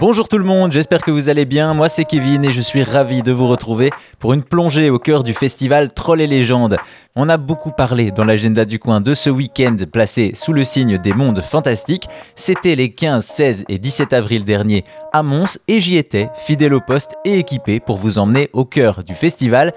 Bonjour 0.00 0.26
tout 0.26 0.38
le 0.38 0.44
monde, 0.44 0.72
j'espère 0.72 1.02
que 1.02 1.10
vous 1.10 1.28
allez 1.28 1.44
bien. 1.44 1.74
Moi 1.74 1.88
c'est 1.88 2.04
Kevin 2.04 2.44
et 2.44 2.50
je 2.50 2.60
suis 2.60 2.82
ravi 2.82 3.22
de 3.22 3.30
vous 3.30 3.46
retrouver 3.46 3.90
pour 4.18 4.32
une 4.32 4.42
plongée 4.42 4.90
au 4.90 4.98
cœur 4.98 5.22
du 5.22 5.34
festival 5.34 5.92
Troll 5.92 6.20
et 6.20 6.26
légendes. 6.26 6.78
On 7.14 7.28
a 7.28 7.36
beaucoup 7.36 7.70
parlé 7.70 8.10
dans 8.10 8.24
l'agenda 8.24 8.64
du 8.64 8.78
coin 8.78 9.00
de 9.00 9.14
ce 9.14 9.30
week-end 9.30 9.76
placé 9.92 10.32
sous 10.34 10.52
le 10.52 10.64
signe 10.64 10.98
des 10.98 11.12
mondes 11.12 11.42
fantastiques. 11.42 12.08
C'était 12.36 12.74
les 12.74 12.92
15, 12.92 13.24
16 13.24 13.64
et 13.68 13.78
17 13.78 14.12
avril 14.12 14.44
dernier 14.44 14.82
à 15.12 15.22
Mons 15.22 15.58
et 15.68 15.78
j'y 15.78 15.96
étais, 15.96 16.30
fidèle 16.36 16.74
au 16.74 16.80
poste 16.80 17.14
et 17.24 17.38
équipé 17.38 17.78
pour 17.78 17.98
vous 17.98 18.18
emmener 18.18 18.50
au 18.54 18.64
cœur 18.64 19.04
du 19.04 19.14
festival. 19.14 19.72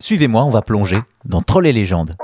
Suivez-moi, 0.00 0.44
on 0.44 0.50
va 0.50 0.62
plonger 0.62 0.98
dans 1.24 1.40
Troll 1.40 1.66
et 1.66 1.72
légendes. 1.72 2.16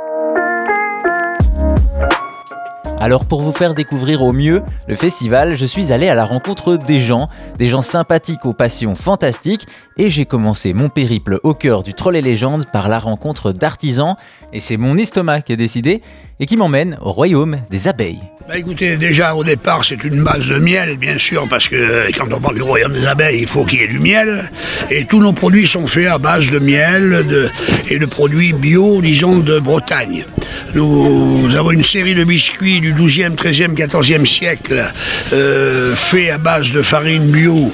Alors 3.01 3.27
pour 3.27 3.43
vous 3.43 3.53
faire 3.53 3.75
découvrir 3.75 4.23
au 4.23 4.33
mieux 4.33 4.62
le 4.89 4.96
festival, 4.96 5.57
je 5.57 5.67
suis 5.67 5.93
allé 5.93 6.09
à 6.09 6.17
la 6.17 6.25
rencontre 6.25 6.77
des 6.77 6.98
gens, 6.98 7.29
des 7.56 7.69
gens 7.69 7.83
sympathiques 7.83 8.45
aux 8.45 8.55
passions 8.55 8.97
fantastiques, 8.97 9.66
et 9.98 10.11
j'ai 10.11 10.25
commencé 10.25 10.73
mon 10.73 10.89
périple 10.89 11.39
au 11.45 11.55
cœur 11.55 11.84
du 11.84 11.95
Troll 11.95 12.16
et 12.16 12.23
Légende 12.23 12.66
par 12.73 12.89
la 12.89 12.98
rencontre 12.98 13.53
d'artisans, 13.53 14.16
et 14.53 14.59
c'est 14.59 14.77
mon 14.77 14.97
estomac 14.97 15.42
qui 15.42 15.53
a 15.53 15.56
décidé, 15.56 16.03
et 16.41 16.47
qui 16.47 16.56
m'emmène 16.56 16.98
au 17.01 17.12
royaume 17.12 17.59
des 17.70 17.89
abeilles. 17.89 18.23
Bah 18.48 18.56
écoutez, 18.56 18.97
déjà 18.97 19.34
au 19.34 19.45
départ 19.45 19.84
c'est 19.84 20.03
une 20.05 20.25
base 20.25 20.47
de 20.47 20.56
miel, 20.56 20.97
bien 20.97 21.19
sûr, 21.19 21.47
parce 21.48 21.69
que 21.69 22.11
quand 22.17 22.33
on 22.33 22.41
parle 22.41 22.55
du 22.56 22.62
royaume 22.62 22.95
des 22.95 23.06
abeilles, 23.06 23.41
il 23.42 23.47
faut 23.47 23.65
qu'il 23.65 23.80
y 23.80 23.83
ait 23.83 23.89
du 23.89 24.01
miel. 24.01 24.51
Et 24.91 25.05
tous 25.05 25.20
nos 25.20 25.33
produits 25.33 25.69
sont 25.69 25.87
faits 25.87 26.09
à 26.09 26.19
base 26.19 26.51
de 26.51 26.59
miel 26.59 27.51
et 27.91 27.98
de 27.98 28.06
produits 28.06 28.53
bio, 28.53 29.03
disons, 29.03 29.39
de 29.39 29.59
Bretagne. 29.59 30.25
Nous 30.75 31.55
avons 31.56 31.73
une 31.73 31.84
série 31.84 32.15
de 32.15 32.25
biscuits 32.25 32.80
du 32.80 32.88
12e, 32.92 33.34
13e, 33.34 33.74
14e 33.74 34.27
siècle, 34.27 34.84
euh, 35.33 35.95
faits 35.97 36.30
à 36.30 36.38
base 36.38 36.70
de 36.73 36.83
farine 36.83 37.30
bio, 37.30 37.73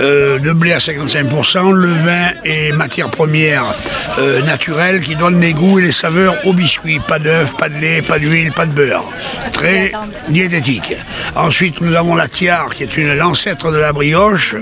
euh, 0.00 0.38
de 0.38 0.52
blé 0.52 0.72
à 0.72 0.78
55%, 0.78 1.72
levain 1.72 2.30
et 2.44 2.72
matières 2.72 3.10
premières 3.10 3.74
euh, 4.18 4.42
naturelles 4.42 5.00
qui 5.02 5.16
donnent 5.16 5.40
les 5.40 5.52
goûts 5.52 5.78
et 5.78 5.82
les 5.82 5.92
saveurs 5.92 6.34
aux 6.44 6.52
biscuits. 6.52 7.00
Pas 7.06 7.18
d'œufs, 7.18 7.52
pas 7.56 7.68
de 7.68 7.78
lait, 7.78 8.02
pas 8.02 8.18
d'huile, 8.18 8.52
pas 8.52 8.66
de 8.66 8.72
beurre. 8.72 9.04
Très 9.52 9.92
diététique. 10.28 10.94
Ensuite, 11.34 11.80
nous 11.80 11.94
avons 11.94 12.14
la 12.14 12.28
tiare, 12.28 12.70
qui 12.70 12.84
est 12.84 13.14
l'ancêtre 13.14 13.70
de 13.70 13.78
la 13.78 13.92
brioche, 13.92 14.56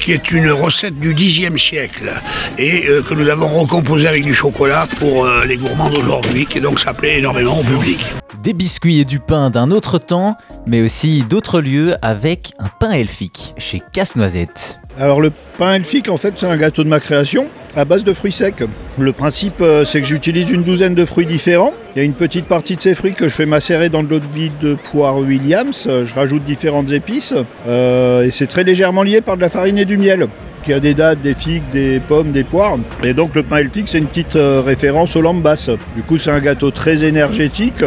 qui 0.00 0.12
est 0.12 0.30
une 0.30 0.50
recette 0.50 0.98
du 0.98 1.14
Xe 1.14 1.56
siècle 1.56 2.12
et 2.58 2.86
que 3.08 3.14
nous 3.14 3.28
avons 3.28 3.48
recomposée 3.48 4.08
avec 4.08 4.24
du 4.24 4.34
chocolat 4.34 4.86
pour 4.98 5.28
les 5.46 5.56
gourmands 5.56 5.90
d'aujourd'hui, 5.90 6.46
qui 6.46 6.60
donc 6.60 6.80
s'appelait 6.80 7.18
énormément 7.18 7.60
au 7.60 7.62
public. 7.62 8.00
Des 8.42 8.54
biscuits 8.54 8.98
et 8.98 9.04
du 9.04 9.20
pain 9.20 9.50
d'un 9.50 9.70
autre 9.70 9.98
temps, 9.98 10.36
mais 10.66 10.82
aussi 10.82 11.22
d'autres 11.22 11.60
lieux 11.60 11.94
avec 12.02 12.54
un 12.58 12.66
pain 12.80 12.90
elfique 12.90 13.54
chez 13.56 13.80
Casse-Noisette. 13.92 14.80
Alors 14.98 15.20
le 15.20 15.30
pain 15.58 15.74
elfique, 15.74 16.08
en 16.08 16.16
fait, 16.16 16.36
c'est 16.36 16.46
un 16.46 16.56
gâteau 16.56 16.82
de 16.82 16.88
ma 16.88 16.98
création 16.98 17.46
à 17.76 17.84
base 17.84 18.02
de 18.02 18.12
fruits 18.12 18.32
secs. 18.32 18.64
Le 18.98 19.12
principe, 19.12 19.60
euh, 19.60 19.84
c'est 19.84 20.00
que 20.00 20.06
j'utilise 20.08 20.50
une 20.50 20.64
douzaine 20.64 20.96
de 20.96 21.04
fruits 21.04 21.24
différents. 21.24 21.72
Il 21.94 21.98
y 21.98 22.02
a 22.02 22.04
une 22.04 22.14
petite 22.14 22.46
partie 22.46 22.74
de 22.74 22.80
ces 22.80 22.94
fruits 22.94 23.14
que 23.14 23.28
je 23.28 23.34
fais 23.34 23.46
macérer 23.46 23.90
dans 23.90 24.02
de 24.02 24.08
l'eau 24.08 24.18
de 24.18 24.28
vie 24.28 24.50
de 24.60 24.76
poire 24.90 25.18
Williams. 25.18 25.88
Je 25.88 26.12
rajoute 26.12 26.44
différentes 26.44 26.90
épices. 26.90 27.34
Euh, 27.68 28.24
et 28.24 28.32
c'est 28.32 28.48
très 28.48 28.64
légèrement 28.64 29.04
lié 29.04 29.20
par 29.20 29.36
de 29.36 29.40
la 29.40 29.50
farine 29.50 29.78
et 29.78 29.84
du 29.84 29.96
miel. 29.96 30.26
Il 30.66 30.70
y 30.70 30.74
a 30.74 30.80
des 30.80 30.94
dattes, 30.94 31.22
des 31.22 31.34
figues, 31.34 31.62
des 31.72 32.00
pommes, 32.00 32.32
des 32.32 32.44
poires. 32.44 32.76
Et 33.04 33.14
donc 33.14 33.36
le 33.36 33.44
pain 33.44 33.58
elfique, 33.58 33.88
c'est 33.88 33.98
une 33.98 34.06
petite 34.06 34.34
euh, 34.34 34.60
référence 34.60 35.14
aux 35.14 35.22
lampes 35.22 35.42
basses. 35.42 35.70
Du 35.94 36.02
coup, 36.02 36.18
c'est 36.18 36.30
un 36.30 36.40
gâteau 36.40 36.72
très 36.72 37.04
énergétique. 37.04 37.84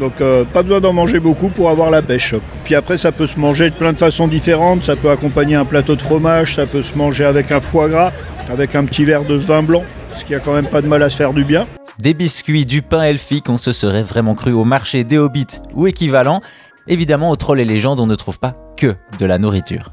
Donc 0.00 0.14
pas 0.52 0.62
besoin 0.62 0.80
d'en 0.80 0.92
manger 0.92 1.20
beaucoup 1.20 1.48
pour 1.48 1.70
avoir 1.70 1.90
la 1.90 2.02
pêche. 2.02 2.34
Puis 2.64 2.74
après 2.74 2.98
ça 2.98 3.12
peut 3.12 3.26
se 3.26 3.38
manger 3.38 3.70
de 3.70 3.74
plein 3.74 3.92
de 3.92 3.98
façons 3.98 4.28
différentes, 4.28 4.84
ça 4.84 4.96
peut 4.96 5.10
accompagner 5.10 5.54
un 5.54 5.64
plateau 5.64 5.96
de 5.96 6.02
fromage, 6.02 6.56
ça 6.56 6.66
peut 6.66 6.82
se 6.82 6.96
manger 6.96 7.24
avec 7.24 7.52
un 7.52 7.60
foie 7.60 7.88
gras, 7.88 8.12
avec 8.50 8.74
un 8.74 8.84
petit 8.84 9.04
verre 9.04 9.24
de 9.24 9.34
vin 9.34 9.62
blanc, 9.62 9.84
ce 10.12 10.24
qui 10.24 10.34
a 10.34 10.40
quand 10.40 10.54
même 10.54 10.66
pas 10.66 10.82
de 10.82 10.88
mal 10.88 11.02
à 11.02 11.10
se 11.10 11.16
faire 11.16 11.32
du 11.32 11.44
bien. 11.44 11.66
Des 11.98 12.14
biscuits, 12.14 12.66
du 12.66 12.82
pain 12.82 13.02
elfique, 13.02 13.48
on 13.48 13.58
se 13.58 13.72
serait 13.72 14.02
vraiment 14.02 14.34
cru 14.34 14.52
au 14.52 14.64
marché 14.64 15.04
des 15.04 15.18
hobbits 15.18 15.60
ou 15.74 15.86
équivalent. 15.86 16.40
Évidemment, 16.88 17.30
au 17.30 17.36
troll 17.36 17.60
et 17.60 17.64
légendes, 17.64 18.00
on 18.00 18.06
ne 18.06 18.16
trouve 18.16 18.38
pas 18.38 18.54
que 18.76 18.96
de 19.18 19.26
la 19.26 19.38
nourriture. 19.38 19.92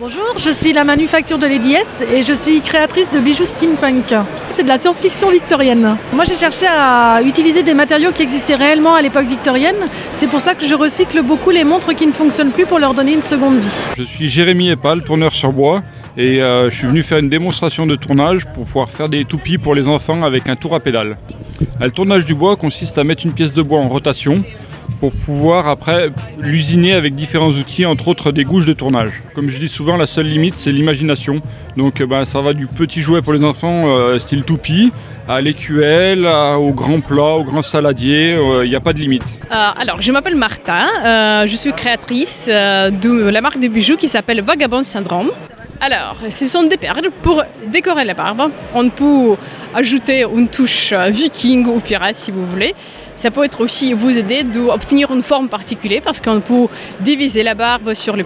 Bonjour, 0.00 0.38
je 0.38 0.48
suis 0.48 0.72
la 0.72 0.84
manufacture 0.84 1.36
de 1.36 1.46
Lady 1.46 1.74
S 1.74 2.02
et 2.10 2.22
je 2.22 2.32
suis 2.32 2.62
créatrice 2.62 3.10
de 3.10 3.18
bijoux 3.18 3.44
steampunk. 3.44 4.14
C'est 4.48 4.62
de 4.62 4.68
la 4.68 4.78
science-fiction 4.78 5.28
victorienne. 5.28 5.98
Moi 6.14 6.24
j'ai 6.24 6.36
cherché 6.36 6.64
à 6.66 7.20
utiliser 7.22 7.62
des 7.62 7.74
matériaux 7.74 8.10
qui 8.10 8.22
existaient 8.22 8.54
réellement 8.54 8.94
à 8.94 9.02
l'époque 9.02 9.26
victorienne. 9.26 9.76
C'est 10.14 10.26
pour 10.26 10.40
ça 10.40 10.54
que 10.54 10.64
je 10.64 10.74
recycle 10.74 11.20
beaucoup 11.20 11.50
les 11.50 11.64
montres 11.64 11.94
qui 11.94 12.06
ne 12.06 12.12
fonctionnent 12.12 12.50
plus 12.50 12.64
pour 12.64 12.78
leur 12.78 12.94
donner 12.94 13.12
une 13.12 13.20
seconde 13.20 13.58
vie. 13.58 13.88
Je 13.98 14.02
suis 14.02 14.26
Jérémy 14.26 14.70
Epal, 14.70 15.04
tourneur 15.04 15.34
sur 15.34 15.52
bois 15.52 15.82
et 16.16 16.40
euh, 16.40 16.70
je 16.70 16.76
suis 16.76 16.86
venu 16.86 17.02
faire 17.02 17.18
une 17.18 17.28
démonstration 17.28 17.86
de 17.86 17.94
tournage 17.94 18.46
pour 18.54 18.64
pouvoir 18.64 18.88
faire 18.88 19.10
des 19.10 19.26
toupies 19.26 19.58
pour 19.58 19.74
les 19.74 19.86
enfants 19.86 20.22
avec 20.22 20.48
un 20.48 20.56
tour 20.56 20.74
à 20.74 20.80
pédale. 20.80 21.18
Le 21.78 21.90
tournage 21.90 22.24
du 22.24 22.34
bois 22.34 22.56
consiste 22.56 22.96
à 22.96 23.04
mettre 23.04 23.26
une 23.26 23.32
pièce 23.32 23.52
de 23.52 23.60
bois 23.60 23.80
en 23.80 23.90
rotation 23.90 24.44
pour 24.98 25.12
pouvoir 25.12 25.68
après 25.68 26.10
l'usiner 26.40 26.92
avec 26.92 27.14
différents 27.14 27.50
outils, 27.50 27.86
entre 27.86 28.08
autres 28.08 28.32
des 28.32 28.44
gouges 28.44 28.66
de 28.66 28.72
tournage. 28.72 29.22
Comme 29.34 29.48
je 29.48 29.58
dis 29.58 29.68
souvent, 29.68 29.96
la 29.96 30.06
seule 30.06 30.26
limite, 30.26 30.56
c'est 30.56 30.72
l'imagination. 30.72 31.40
Donc 31.76 32.02
ben, 32.02 32.24
ça 32.24 32.40
va 32.40 32.52
du 32.52 32.66
petit 32.66 33.00
jouet 33.00 33.22
pour 33.22 33.32
les 33.32 33.44
enfants, 33.44 33.82
euh, 33.86 34.18
style 34.18 34.44
toupie, 34.44 34.92
à 35.28 35.40
l'écuelle, 35.40 36.26
au 36.26 36.72
grand 36.72 37.00
plat, 37.00 37.36
au 37.36 37.44
grand 37.44 37.62
saladier, 37.62 38.32
il 38.32 38.38
euh, 38.38 38.66
n'y 38.66 38.74
a 38.74 38.80
pas 38.80 38.92
de 38.92 38.98
limite. 38.98 39.40
Euh, 39.50 39.54
alors, 39.78 40.00
je 40.00 40.10
m'appelle 40.10 40.36
Martin, 40.36 40.86
je 41.46 41.56
suis 41.56 41.72
créatrice 41.72 42.46
de 42.48 43.28
la 43.28 43.40
marque 43.40 43.60
de 43.60 43.68
bijoux 43.68 43.96
qui 43.96 44.08
s'appelle 44.08 44.40
Vagabond 44.40 44.82
Syndrome. 44.82 45.30
Alors, 45.82 46.16
ce 46.28 46.46
sont 46.46 46.64
des 46.64 46.76
perles 46.76 47.08
pour 47.22 47.42
décorer 47.68 48.04
la 48.04 48.12
barbe. 48.12 48.50
On 48.74 48.90
peut 48.90 49.36
ajouter 49.74 50.26
une 50.34 50.48
touche 50.48 50.92
viking 50.92 51.66
ou 51.66 51.80
pirate 51.80 52.16
si 52.16 52.30
vous 52.30 52.44
voulez. 52.44 52.74
Ça 53.20 53.30
peut 53.30 53.44
être 53.44 53.60
aussi 53.60 53.92
vous 53.92 54.18
aider 54.18 54.44
d'obtenir 54.44 55.12
une 55.12 55.22
forme 55.22 55.50
particulière 55.50 56.00
parce 56.02 56.22
qu'on 56.22 56.40
peut 56.40 56.68
diviser 57.00 57.42
la 57.42 57.54
barbe 57.54 57.92
sur 57.92 58.16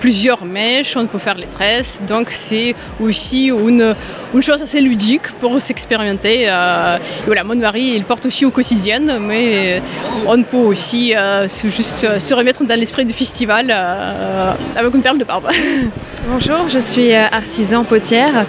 plusieurs 0.00 0.44
mèches, 0.44 0.96
on 0.96 1.06
peut 1.06 1.20
faire 1.20 1.36
les 1.36 1.46
tresses. 1.46 2.02
Donc 2.08 2.28
c'est 2.28 2.74
aussi 3.00 3.52
une, 3.52 3.94
chose 4.40 4.60
assez 4.60 4.80
ludique 4.80 5.30
pour 5.38 5.60
s'expérimenter. 5.60 6.46
Euh, 6.48 6.98
voilà, 7.24 7.44
mon 7.44 7.54
mari 7.54 7.92
il 7.94 8.02
porte 8.02 8.26
aussi 8.26 8.44
au 8.44 8.50
quotidien, 8.50 9.20
mais 9.20 9.80
on 10.26 10.42
peut 10.42 10.56
aussi 10.56 11.14
euh, 11.14 11.46
juste 11.46 12.02
euh, 12.02 12.18
se 12.18 12.34
remettre 12.34 12.64
dans 12.64 12.76
l'esprit 12.76 13.04
du 13.04 13.12
festival 13.12 13.70
avec 13.70 14.92
une 14.92 15.02
perle 15.02 15.18
de 15.18 15.24
barbe. 15.24 15.46
Bonjour, 16.26 16.68
je 16.68 16.80
suis 16.80 17.14
artisan 17.14 17.84
potière 17.84 18.44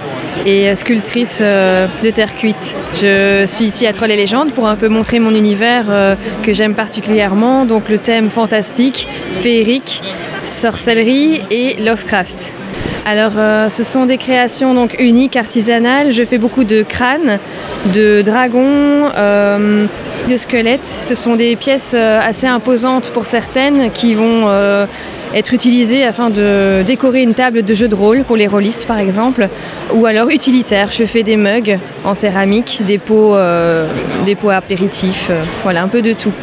et 0.45 0.75
sculptrice 0.75 1.41
de 1.41 2.09
terre 2.09 2.35
cuite. 2.35 2.77
Je 2.93 3.45
suis 3.47 3.65
ici 3.65 3.87
à 3.87 3.93
Troll 3.93 4.11
et 4.11 4.15
Légendes 4.15 4.51
pour 4.51 4.67
un 4.67 4.75
peu 4.75 4.89
montrer 4.89 5.19
mon 5.19 5.33
univers 5.33 5.85
euh, 5.89 6.15
que 6.43 6.53
j'aime 6.53 6.75
particulièrement, 6.75 7.65
donc 7.65 7.89
le 7.89 7.97
thème 7.97 8.29
fantastique, 8.29 9.07
féerique, 9.41 10.01
sorcellerie 10.45 11.41
et 11.51 11.81
Lovecraft. 11.81 12.53
Alors, 13.05 13.33
euh, 13.37 13.69
ce 13.69 13.83
sont 13.83 14.05
des 14.05 14.17
créations 14.17 14.73
donc 14.73 14.95
uniques, 14.99 15.35
artisanales. 15.35 16.11
Je 16.11 16.23
fais 16.23 16.37
beaucoup 16.37 16.63
de 16.63 16.83
crânes, 16.83 17.39
de 17.93 18.21
dragons, 18.21 19.09
euh, 19.17 19.85
de 20.29 20.37
squelettes. 20.37 20.85
Ce 20.85 21.15
sont 21.15 21.35
des 21.35 21.55
pièces 21.55 21.93
assez 21.93 22.47
imposantes 22.47 23.11
pour 23.11 23.25
certaines 23.25 23.91
qui 23.91 24.13
vont 24.13 24.47
être 25.33 25.53
utilisées 25.53 26.03
afin 26.03 26.29
de 26.29 26.83
décorer 26.85 27.23
une 27.23 27.33
table 27.33 27.63
de 27.63 27.73
jeu 27.73 27.88
de 27.88 27.95
rôle 27.95 28.23
pour 28.23 28.38
les 28.38 28.47
rôlistes 28.47 28.85
par 28.85 28.99
exemple, 28.99 29.49
ou 29.94 30.05
alors 30.05 30.29
utilitaires. 30.29 30.89
Je 30.91 31.05
fais 31.05 31.23
des 31.23 31.38
mugs 31.38 31.79
en 32.03 32.16
céramique, 32.16 32.81
des 32.85 32.97
pots, 32.97 33.35
euh, 33.35 33.88
des 34.25 34.35
pots 34.35 34.51
apéritifs, 34.51 35.27
euh, 35.29 35.43
voilà 35.63 35.83
un 35.83 35.88
peu 35.88 36.01
de 36.01 36.13
tout. 36.13 36.33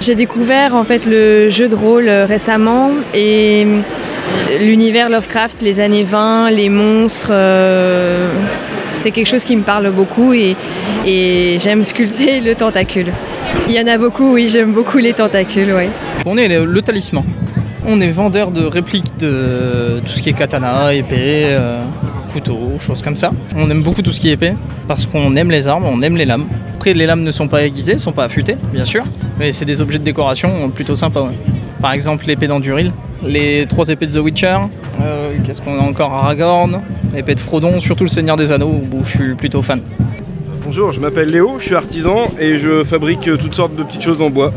J'ai 0.00 0.14
découvert 0.14 0.74
en 0.74 0.84
fait 0.84 1.06
le 1.06 1.48
jeu 1.48 1.68
de 1.68 1.74
rôle 1.74 2.08
euh, 2.08 2.26
récemment 2.26 2.90
et 3.14 3.66
l'univers 4.60 5.08
Lovecraft, 5.08 5.62
les 5.62 5.80
années 5.80 6.02
20, 6.02 6.50
les 6.50 6.68
monstres, 6.68 7.32
c'est 8.44 9.10
quelque 9.12 9.28
chose 9.28 9.44
qui 9.44 9.56
me 9.56 9.62
parle 9.62 9.90
beaucoup 9.90 10.32
et, 10.32 10.56
et 11.06 11.58
j'aime 11.60 11.84
sculpter 11.84 12.40
le 12.40 12.54
tentacule. 12.54 13.12
Il 13.68 13.74
y 13.74 13.80
en 13.80 13.86
a 13.86 13.98
beaucoup, 13.98 14.34
oui, 14.34 14.48
j'aime 14.48 14.72
beaucoup 14.72 14.98
les 14.98 15.12
tentacules, 15.12 15.72
oui. 15.74 15.84
On 16.26 16.36
est 16.36 16.48
le 16.48 16.82
talisman. 16.82 17.24
On 17.88 18.00
est 18.00 18.10
vendeur 18.10 18.50
de 18.50 18.64
répliques 18.64 19.16
de 19.20 20.00
tout 20.04 20.12
ce 20.12 20.20
qui 20.20 20.30
est 20.30 20.32
katana, 20.32 20.92
épée, 20.92 21.46
euh, 21.50 21.84
couteau, 22.32 22.58
choses 22.80 23.00
comme 23.00 23.14
ça. 23.14 23.30
On 23.54 23.70
aime 23.70 23.84
beaucoup 23.84 24.02
tout 24.02 24.10
ce 24.10 24.18
qui 24.18 24.28
est 24.28 24.32
épée 24.32 24.54
parce 24.88 25.06
qu'on 25.06 25.36
aime 25.36 25.52
les 25.52 25.68
armes, 25.68 25.84
on 25.84 26.00
aime 26.00 26.16
les 26.16 26.24
lames. 26.24 26.46
Après, 26.74 26.94
les 26.94 27.06
lames 27.06 27.22
ne 27.22 27.30
sont 27.30 27.46
pas 27.46 27.64
aiguisées, 27.64 27.94
ne 27.94 28.00
sont 28.00 28.10
pas 28.10 28.24
affûtées, 28.24 28.56
bien 28.72 28.84
sûr, 28.84 29.04
mais 29.38 29.52
c'est 29.52 29.64
des 29.64 29.80
objets 29.80 30.00
de 30.00 30.04
décoration 30.04 30.68
plutôt 30.70 30.96
sympas. 30.96 31.30
Par 31.80 31.92
exemple, 31.92 32.26
l'épée 32.26 32.48
d'Anduril, 32.48 32.92
les 33.24 33.66
trois 33.66 33.88
épées 33.88 34.08
de 34.08 34.18
The 34.18 34.22
Witcher, 34.24 34.58
euh, 35.00 35.36
qu'est-ce 35.44 35.62
qu'on 35.62 35.78
a 35.78 35.82
encore 35.82 36.12
Aragorn, 36.12 36.80
l'épée 37.14 37.36
de 37.36 37.40
Frodon, 37.40 37.78
surtout 37.78 38.02
le 38.02 38.10
Seigneur 38.10 38.34
des 38.34 38.50
Anneaux 38.50 38.82
où 38.92 39.04
je 39.04 39.10
suis 39.10 39.34
plutôt 39.36 39.62
fan. 39.62 39.80
Bonjour, 40.64 40.90
je 40.90 41.00
m'appelle 41.00 41.28
Léo, 41.28 41.54
je 41.60 41.66
suis 41.66 41.76
artisan 41.76 42.32
et 42.40 42.58
je 42.58 42.82
fabrique 42.82 43.30
toutes 43.38 43.54
sortes 43.54 43.76
de 43.76 43.84
petites 43.84 44.02
choses 44.02 44.20
en 44.20 44.30
bois. 44.30 44.52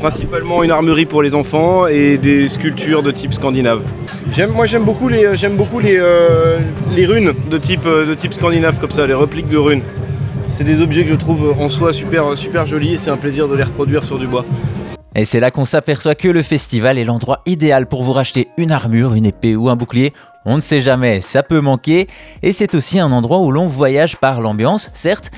Principalement 0.00 0.62
une 0.62 0.70
armerie 0.70 1.06
pour 1.06 1.22
les 1.22 1.34
enfants 1.34 1.86
et 1.86 2.18
des 2.18 2.48
sculptures 2.48 3.02
de 3.02 3.10
type 3.10 3.32
scandinave. 3.32 3.82
J'aime, 4.32 4.50
moi 4.50 4.66
j'aime 4.66 4.84
beaucoup 4.84 5.08
les, 5.08 5.36
j'aime 5.36 5.56
beaucoup 5.56 5.80
les, 5.80 5.96
euh, 5.98 6.58
les 6.94 7.06
runes 7.06 7.32
de 7.50 7.58
type, 7.58 7.86
euh, 7.86 8.06
de 8.06 8.14
type 8.14 8.34
scandinave 8.34 8.78
comme 8.80 8.90
ça, 8.90 9.06
les 9.06 9.14
repliques 9.14 9.48
de 9.48 9.56
runes. 9.56 9.82
C'est 10.48 10.64
des 10.64 10.80
objets 10.80 11.04
que 11.04 11.08
je 11.08 11.14
trouve 11.14 11.54
en 11.58 11.68
soi 11.68 11.92
super, 11.92 12.36
super 12.36 12.66
jolis 12.66 12.94
et 12.94 12.96
c'est 12.96 13.10
un 13.10 13.16
plaisir 13.16 13.48
de 13.48 13.54
les 13.54 13.64
reproduire 13.64 14.04
sur 14.04 14.18
du 14.18 14.26
bois. 14.26 14.44
Et 15.16 15.24
c'est 15.24 15.38
là 15.38 15.50
qu'on 15.50 15.64
s'aperçoit 15.64 16.16
que 16.16 16.28
le 16.28 16.42
festival 16.42 16.98
est 16.98 17.04
l'endroit 17.04 17.40
idéal 17.46 17.86
pour 17.86 18.02
vous 18.02 18.12
racheter 18.12 18.48
une 18.56 18.72
armure, 18.72 19.14
une 19.14 19.26
épée 19.26 19.54
ou 19.54 19.68
un 19.68 19.76
bouclier. 19.76 20.12
On 20.44 20.56
ne 20.56 20.60
sait 20.60 20.80
jamais, 20.80 21.20
ça 21.20 21.42
peut 21.44 21.60
manquer. 21.60 22.08
Et 22.42 22.52
c'est 22.52 22.74
aussi 22.74 22.98
un 22.98 23.12
endroit 23.12 23.38
où 23.38 23.52
l'on 23.52 23.66
voyage 23.66 24.16
par 24.16 24.40
l'ambiance, 24.40 24.90
certes, 24.92 25.30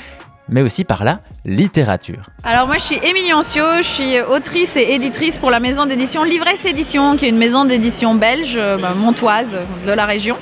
mais 0.49 0.63
aussi 0.63 0.85
par 0.85 1.05
la 1.05 1.21
littérature. 1.45 2.31
Alors 2.45 2.67
moi 2.67 2.77
je 2.79 2.85
suis 2.85 2.99
Émilie 3.03 3.33
Ancio, 3.33 3.63
je 3.79 3.87
suis 3.87 4.21
autrice 4.21 4.77
et 4.77 4.95
éditrice 4.95 5.39
pour 5.39 5.51
la 5.51 5.61
maison 5.61 5.87
d'édition 5.87 6.25
Livresse 6.25 6.65
Édition, 6.65 7.17
qui 7.17 7.27
est 7.27 7.29
une 7.29 7.39
maison 7.39 7.65
d'édition 7.65 8.15
belge, 8.15 8.57
euh, 8.57 8.77
bah, 8.79 8.95
montoise 8.97 9.61
de 9.87 9.93
la 9.93 10.07
région. 10.07 10.37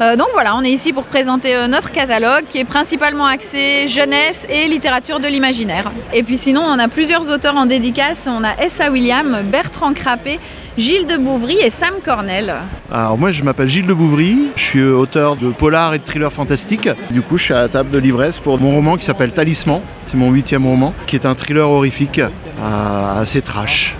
Euh, 0.00 0.16
donc 0.16 0.28
voilà, 0.32 0.56
on 0.56 0.62
est 0.62 0.70
ici 0.70 0.92
pour 0.92 1.04
présenter 1.04 1.54
euh, 1.54 1.66
notre 1.66 1.90
catalogue 1.92 2.44
qui 2.48 2.58
est 2.58 2.64
principalement 2.64 3.26
axé 3.26 3.86
jeunesse 3.88 4.46
et 4.48 4.68
littérature 4.68 5.20
de 5.20 5.26
l'imaginaire. 5.26 5.90
Et 6.12 6.22
puis 6.22 6.38
sinon 6.38 6.62
on 6.62 6.78
a 6.78 6.88
plusieurs 6.88 7.30
auteurs 7.30 7.56
en 7.56 7.66
dédicace, 7.66 8.28
on 8.30 8.44
a 8.44 8.54
Essa 8.58 8.90
William, 8.90 9.42
Bertrand 9.50 9.92
Crappé, 9.92 10.38
Gilles 10.76 11.06
de 11.06 11.16
Bouvry 11.16 11.56
et 11.58 11.70
Sam 11.70 11.94
Cornell. 12.04 12.52
Alors 12.90 13.16
moi 13.16 13.30
je 13.30 13.42
m'appelle 13.44 13.68
Gilles 13.68 13.86
de 13.86 13.94
Bouvry, 13.94 14.50
je 14.56 14.62
suis 14.62 14.84
auteur 14.84 15.36
de 15.36 15.50
polar 15.50 15.94
et 15.94 15.98
de 15.98 16.04
thriller 16.04 16.32
fantastique. 16.32 16.88
Du 17.10 17.22
coup 17.22 17.36
je 17.36 17.44
suis 17.44 17.54
à 17.54 17.58
la 17.58 17.68
table 17.68 17.90
de 17.90 17.98
l'ivresse 17.98 18.40
pour 18.40 18.60
mon 18.60 18.72
roman 18.72 18.96
qui 18.96 19.04
s'appelle 19.04 19.32
Talisman, 19.44 19.82
c'est 20.06 20.16
mon 20.16 20.30
huitième 20.30 20.64
roman, 20.64 20.94
qui 21.06 21.16
est 21.16 21.26
un 21.26 21.34
thriller 21.34 21.68
horrifique 21.68 22.18
euh, 22.18 23.20
assez 23.20 23.42
trash. 23.42 23.94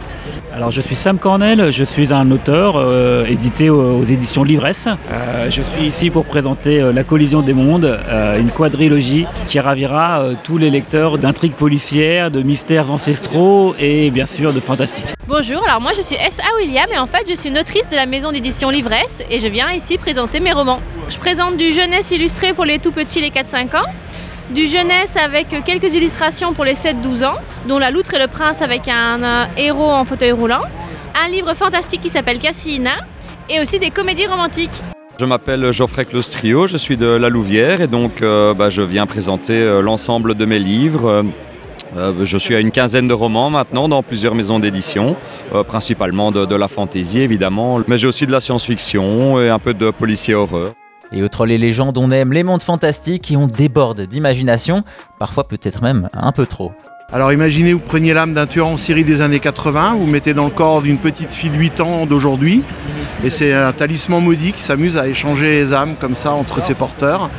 Alors 0.54 0.70
je 0.70 0.80
suis 0.80 0.94
Sam 0.94 1.18
Cornell, 1.18 1.70
je 1.70 1.84
suis 1.84 2.14
un 2.14 2.30
auteur 2.30 2.76
euh, 2.78 3.26
édité 3.26 3.68
aux, 3.68 3.98
aux 3.98 4.04
éditions 4.04 4.42
Livresse. 4.42 4.88
Euh, 4.88 5.50
je 5.50 5.60
suis 5.60 5.84
ici 5.84 6.08
pour 6.08 6.24
présenter 6.24 6.80
euh, 6.80 6.92
La 6.94 7.04
collision 7.04 7.42
des 7.42 7.52
mondes, 7.52 7.84
euh, 7.84 8.40
une 8.40 8.52
quadrilogie 8.52 9.26
qui 9.46 9.60
ravira 9.60 10.22
euh, 10.22 10.34
tous 10.42 10.56
les 10.56 10.70
lecteurs 10.70 11.18
d'intrigues 11.18 11.56
policières, 11.56 12.30
de 12.30 12.40
mystères 12.40 12.90
ancestraux 12.90 13.74
et 13.78 14.10
bien 14.10 14.24
sûr 14.24 14.54
de 14.54 14.60
fantastique. 14.60 15.04
Bonjour, 15.28 15.62
alors 15.68 15.82
moi 15.82 15.92
je 15.94 16.00
suis 16.00 16.16
S.A. 16.16 16.56
William 16.56 16.86
et 16.90 16.98
en 16.98 17.06
fait 17.06 17.26
je 17.28 17.34
suis 17.34 17.50
une 17.50 17.58
autrice 17.58 17.90
de 17.90 17.96
la 17.96 18.06
maison 18.06 18.32
d'édition 18.32 18.70
Livresse 18.70 19.22
et 19.28 19.38
je 19.40 19.48
viens 19.48 19.70
ici 19.72 19.98
présenter 19.98 20.40
mes 20.40 20.52
romans. 20.52 20.80
Je 21.10 21.18
présente 21.18 21.58
du 21.58 21.70
jeunesse 21.70 22.12
illustré 22.12 22.54
pour 22.54 22.64
les 22.64 22.78
tout 22.78 22.92
petits, 22.92 23.20
les 23.20 23.30
4-5 23.30 23.76
ans, 23.76 23.86
du 24.54 24.68
jeunesse 24.68 25.16
avec 25.16 25.48
quelques 25.64 25.94
illustrations 25.94 26.52
pour 26.52 26.64
les 26.64 26.74
7-12 26.74 27.24
ans, 27.24 27.38
dont 27.66 27.78
La 27.78 27.90
loutre 27.90 28.14
et 28.14 28.20
le 28.20 28.28
prince 28.28 28.62
avec 28.62 28.86
un, 28.86 29.22
euh, 29.22 29.44
héros 29.56 29.90
en 29.90 30.04
fauteuil 30.04 30.30
roulant, 30.30 30.62
un 31.20 31.28
livre 31.28 31.54
fantastique 31.54 32.00
qui 32.00 32.08
s'appelle 32.08 32.38
Cassina 32.38 32.92
et 33.50 33.60
aussi 33.60 33.80
des 33.80 33.90
comédies 33.90 34.26
romantiques. 34.26 34.82
Je 35.18 35.24
m'appelle 35.24 35.72
Geoffrey 35.72 36.04
Claustrio, 36.04 36.68
je 36.68 36.76
suis 36.76 36.96
de 36.96 37.06
La 37.06 37.28
Louvière 37.30 37.80
et 37.80 37.88
donc 37.88 38.22
euh, 38.22 38.54
bah, 38.54 38.70
je 38.70 38.82
viens 38.82 39.06
présenter 39.06 39.54
euh, 39.54 39.82
l'ensemble 39.82 40.36
de 40.36 40.44
mes 40.44 40.60
livres. 40.60 41.24
Je 42.24 42.38
suis 42.38 42.56
à 42.56 42.60
une 42.60 42.72
quinzaine 42.72 43.06
de 43.06 43.14
romans 43.14 43.50
maintenant 43.50 43.88
dans 43.88 44.02
plusieurs 44.02 44.34
maisons 44.34 44.58
d'édition, 44.58 45.14
principalement 45.68 46.32
de, 46.32 46.44
de 46.44 46.56
la 46.56 46.66
fantaisie 46.66 47.20
évidemment, 47.20 47.80
mais 47.86 47.98
j'ai 47.98 48.08
aussi 48.08 48.26
de 48.26 48.32
la 48.32 48.40
science-fiction 48.40 49.40
et 49.40 49.48
un 49.48 49.60
peu 49.60 49.74
de 49.74 49.92
policier 49.92 50.34
horreur. 50.34 50.72
Et 51.12 51.22
au 51.22 51.28
Troll 51.28 51.52
et 51.52 51.58
légendes, 51.58 51.98
on 51.98 52.10
aime 52.10 52.32
les 52.32 52.42
mondes 52.42 52.62
fantastiques 52.62 53.30
et 53.30 53.36
on 53.36 53.46
déborde 53.46 54.00
d'imagination, 54.02 54.84
parfois 55.18 55.46
peut-être 55.46 55.82
même 55.82 56.08
un 56.12 56.32
peu 56.32 56.46
trop. 56.46 56.72
Alors 57.12 57.32
imaginez, 57.32 57.72
vous 57.74 57.80
preniez 57.80 58.14
l'âme 58.14 58.34
d'un 58.34 58.46
tueur 58.46 58.66
en 58.66 58.76
Syrie 58.76 59.04
des 59.04 59.20
années 59.20 59.38
80, 59.38 59.96
vous 60.00 60.06
mettez 60.06 60.34
dans 60.34 60.46
le 60.46 60.50
corps 60.50 60.82
d'une 60.82 60.98
petite 60.98 61.32
fille 61.32 61.50
de 61.50 61.56
8 61.56 61.80
ans 61.80 62.06
d'aujourd'hui, 62.06 62.64
et 63.22 63.30
c'est 63.30 63.52
un 63.52 63.72
talisman 63.72 64.20
maudit 64.20 64.52
qui 64.52 64.62
s'amuse 64.62 64.96
à 64.96 65.06
échanger 65.06 65.50
les 65.50 65.72
âmes 65.72 65.94
comme 66.00 66.16
ça 66.16 66.32
entre 66.32 66.60
ses 66.60 66.74
porteurs. 66.74 67.30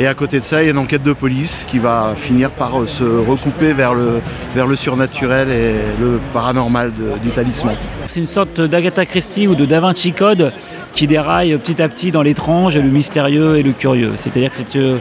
Et 0.00 0.06
à 0.06 0.14
côté 0.14 0.40
de 0.40 0.44
ça, 0.44 0.62
il 0.62 0.64
y 0.64 0.68
a 0.68 0.70
une 0.70 0.78
enquête 0.78 1.02
de 1.02 1.12
police 1.12 1.66
qui 1.68 1.78
va 1.78 2.14
finir 2.16 2.52
par 2.52 2.80
euh, 2.80 2.86
se 2.86 3.04
recouper 3.04 3.74
vers 3.74 3.92
le, 3.92 4.22
vers 4.54 4.66
le 4.66 4.74
surnaturel 4.74 5.50
et 5.50 5.74
le 6.00 6.18
paranormal 6.32 6.90
du 7.22 7.28
talisman. 7.28 7.76
C'est 8.06 8.20
une 8.20 8.24
sorte 8.24 8.62
d'Agatha 8.62 9.04
Christie 9.04 9.46
ou 9.46 9.54
de 9.54 9.66
Da 9.66 9.78
Vinci 9.78 10.14
Code 10.14 10.54
qui 10.94 11.06
déraille 11.06 11.54
petit 11.58 11.82
à 11.82 11.88
petit 11.90 12.12
dans 12.12 12.22
l'étrange, 12.22 12.78
le 12.78 12.88
mystérieux 12.88 13.58
et 13.58 13.62
le 13.62 13.72
curieux. 13.72 14.12
C'est-à-dire 14.16 14.52
que 14.52 14.78
euh, 14.78 14.96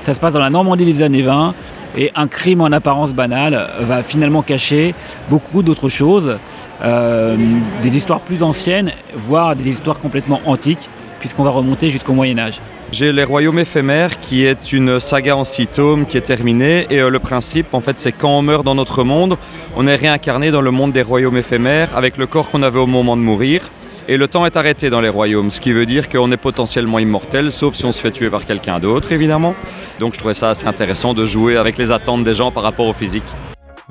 ça 0.00 0.14
se 0.14 0.18
passe 0.18 0.32
dans 0.32 0.40
la 0.40 0.50
Normandie 0.50 0.84
des 0.84 1.02
années 1.02 1.22
20 1.22 1.54
et 1.96 2.10
un 2.16 2.26
crime 2.26 2.60
en 2.60 2.72
apparence 2.72 3.12
banal 3.12 3.68
va 3.82 4.02
finalement 4.02 4.42
cacher 4.42 4.96
beaucoup 5.28 5.62
d'autres 5.62 5.88
choses, 5.88 6.38
euh, 6.82 7.36
des 7.82 7.96
histoires 7.96 8.20
plus 8.20 8.42
anciennes, 8.42 8.90
voire 9.14 9.54
des 9.54 9.68
histoires 9.68 10.00
complètement 10.00 10.40
antiques, 10.44 10.90
puisqu'on 11.20 11.44
va 11.44 11.50
remonter 11.50 11.88
jusqu'au 11.88 12.14
Moyen 12.14 12.38
Âge. 12.40 12.60
J'ai 12.92 13.12
Les 13.12 13.22
Royaumes 13.22 13.60
éphémères 13.60 14.18
qui 14.18 14.44
est 14.44 14.72
une 14.72 14.98
saga 14.98 15.36
en 15.36 15.44
six 15.44 15.68
tomes 15.68 16.06
qui 16.06 16.16
est 16.16 16.22
terminée 16.22 16.86
et 16.90 17.00
euh, 17.00 17.08
le 17.08 17.20
principe 17.20 17.72
en 17.72 17.80
fait 17.80 18.00
c'est 18.00 18.10
quand 18.10 18.30
on 18.30 18.42
meurt 18.42 18.64
dans 18.64 18.74
notre 18.74 19.04
monde, 19.04 19.38
on 19.76 19.86
est 19.86 19.94
réincarné 19.94 20.50
dans 20.50 20.60
le 20.60 20.72
monde 20.72 20.92
des 20.92 21.02
royaumes 21.02 21.36
éphémères 21.36 21.96
avec 21.96 22.16
le 22.16 22.26
corps 22.26 22.50
qu'on 22.50 22.64
avait 22.64 22.80
au 22.80 22.88
moment 22.88 23.16
de 23.16 23.22
mourir. 23.22 23.70
Et 24.08 24.16
le 24.16 24.26
temps 24.26 24.44
est 24.44 24.56
arrêté 24.56 24.90
dans 24.90 25.00
les 25.00 25.08
royaumes, 25.08 25.52
ce 25.52 25.60
qui 25.60 25.72
veut 25.72 25.86
dire 25.86 26.08
qu'on 26.08 26.32
est 26.32 26.36
potentiellement 26.36 26.98
immortel, 26.98 27.52
sauf 27.52 27.76
si 27.76 27.84
on 27.84 27.92
se 27.92 28.00
fait 28.00 28.10
tuer 28.10 28.28
par 28.28 28.44
quelqu'un 28.44 28.80
d'autre, 28.80 29.12
évidemment. 29.12 29.54
Donc 30.00 30.14
je 30.14 30.18
trouvais 30.18 30.34
ça 30.34 30.50
assez 30.50 30.66
intéressant 30.66 31.14
de 31.14 31.24
jouer 31.24 31.56
avec 31.56 31.78
les 31.78 31.92
attentes 31.92 32.24
des 32.24 32.34
gens 32.34 32.50
par 32.50 32.64
rapport 32.64 32.88
au 32.88 32.92
physique. 32.92 33.22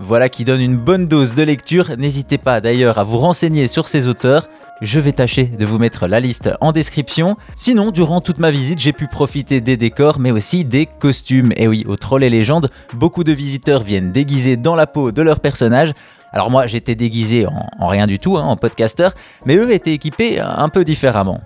Voilà 0.01 0.29
qui 0.29 0.45
donne 0.45 0.61
une 0.61 0.77
bonne 0.77 1.07
dose 1.07 1.35
de 1.35 1.43
lecture. 1.43 1.97
N'hésitez 1.97 2.37
pas 2.37 2.61
d'ailleurs 2.61 2.97
à 2.97 3.03
vous 3.03 3.17
renseigner 3.17 3.67
sur 3.67 3.89
ces 3.89 4.07
auteurs. 4.07 4.47
Je 4.81 4.97
vais 5.01 5.11
tâcher 5.11 5.43
de 5.43 5.65
vous 5.65 5.77
mettre 5.77 6.07
la 6.07 6.21
liste 6.21 6.49
en 6.61 6.71
description. 6.71 7.35
Sinon, 7.57 7.91
durant 7.91 8.21
toute 8.21 8.39
ma 8.39 8.49
visite, 8.49 8.79
j'ai 8.79 8.93
pu 8.93 9.07
profiter 9.07 9.59
des 9.59 9.75
décors, 9.75 10.17
mais 10.17 10.31
aussi 10.31 10.63
des 10.63 10.85
costumes. 10.85 11.51
Et 11.57 11.67
oui, 11.67 11.83
au 11.85 11.97
Troll 11.97 12.23
et 12.23 12.29
Légendes, 12.29 12.69
beaucoup 12.93 13.25
de 13.25 13.33
visiteurs 13.33 13.83
viennent 13.83 14.13
déguisés 14.13 14.55
dans 14.55 14.75
la 14.75 14.87
peau 14.87 15.11
de 15.11 15.21
leur 15.21 15.41
personnage. 15.41 15.91
Alors 16.31 16.49
moi, 16.49 16.65
j'étais 16.65 16.95
déguisé 16.95 17.45
en, 17.45 17.67
en 17.77 17.87
rien 17.87 18.07
du 18.07 18.19
tout, 18.19 18.37
hein, 18.37 18.43
en 18.43 18.55
podcaster, 18.55 19.09
mais 19.45 19.57
eux 19.57 19.69
étaient 19.73 19.93
équipés 19.93 20.39
un 20.39 20.69
peu 20.69 20.85
différemment. 20.85 21.41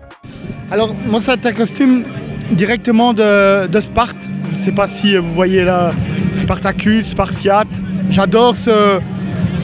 Alors, 0.70 0.94
moi, 1.08 1.20
c'est 1.22 1.44
un 1.44 1.54
costume 1.54 2.04
directement 2.52 3.16
de 3.16 3.82
Sparte. 3.82 4.18
Je 4.52 4.58
ne 4.60 4.62
sais 4.62 4.72
pas 4.72 4.88
si 4.88 5.18
vous 5.18 5.34
voyez 5.34 5.64
là, 5.64 5.96
Spartacus, 6.40 7.08
Spartiate. 7.08 7.68
J'adore 8.10 8.56
ce, 8.56 9.00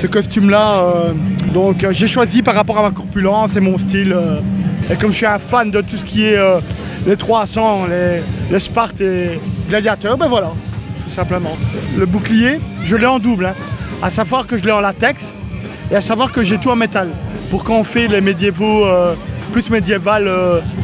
costume-là. 0.08 0.82
euh, 0.84 1.14
donc, 1.54 1.84
euh, 1.84 1.90
j'ai 1.92 2.08
choisi 2.08 2.42
par 2.42 2.56
rapport 2.56 2.78
à 2.78 2.82
ma 2.84 2.92
corpulence 2.92 3.56
et 3.56 3.60
mon 3.60 3.78
style. 3.78 4.14
euh, 4.14 4.40
et 4.92 4.96
comme 4.96 5.12
je 5.12 5.18
suis 5.18 5.26
un 5.26 5.38
fan 5.40 5.70
de 5.70 5.82
tout 5.82 5.98
ce 5.98 6.04
qui 6.04 6.26
est 6.26 6.38
les 7.06 7.16
300, 7.16 7.86
les, 7.88 8.22
les 8.52 8.60
Spartes 8.60 9.00
et 9.02 9.40
gladiateurs, 9.70 10.18
ben 10.18 10.28
voilà, 10.28 10.52
tout 11.04 11.12
simplement. 11.12 11.56
Le 11.96 12.08
bouclier, 12.08 12.60
je 12.84 12.96
l'ai 12.96 13.06
en 13.06 13.20
double. 13.20 13.46
hein. 13.46 13.54
À 14.02 14.10
savoir 14.10 14.48
que 14.48 14.58
je 14.58 14.64
l'ai 14.64 14.72
en 14.72 14.80
latex 14.80 15.32
et 15.92 15.96
à 15.96 16.02
savoir 16.02 16.32
que 16.32 16.44
j'ai 16.44 16.58
tout 16.58 16.70
en 16.72 16.76
métal. 16.76 17.10
Pour 17.52 17.64
quand 17.64 17.76
on 17.78 17.84
fait 17.84 18.08
les 18.08 18.20
médiévaux 18.22 18.84
plus 19.52 19.70
médiéval 19.70 20.28